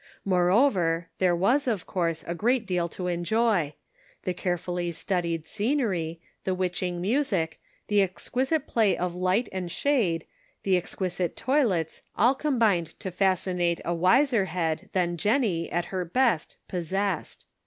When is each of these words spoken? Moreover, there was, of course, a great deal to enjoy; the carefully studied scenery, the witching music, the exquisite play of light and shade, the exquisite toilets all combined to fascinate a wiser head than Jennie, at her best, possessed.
Moreover, 0.25 1.09
there 1.19 1.35
was, 1.35 1.67
of 1.67 1.85
course, 1.85 2.23
a 2.25 2.33
great 2.33 2.65
deal 2.65 2.89
to 2.89 3.05
enjoy; 3.05 3.75
the 4.23 4.33
carefully 4.33 4.91
studied 4.91 5.45
scenery, 5.45 6.19
the 6.43 6.55
witching 6.55 6.99
music, 6.99 7.59
the 7.85 8.01
exquisite 8.01 8.65
play 8.65 8.97
of 8.97 9.13
light 9.13 9.47
and 9.51 9.71
shade, 9.71 10.25
the 10.63 10.75
exquisite 10.75 11.35
toilets 11.35 12.01
all 12.17 12.33
combined 12.33 12.87
to 12.99 13.11
fascinate 13.11 13.79
a 13.85 13.93
wiser 13.93 14.45
head 14.45 14.89
than 14.93 15.17
Jennie, 15.17 15.71
at 15.71 15.85
her 15.93 16.03
best, 16.03 16.57
possessed. 16.67 17.45